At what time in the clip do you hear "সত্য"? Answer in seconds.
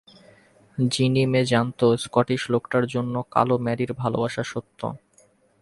4.43-4.79